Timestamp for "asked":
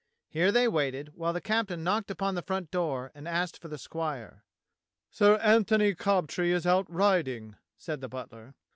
3.27-3.59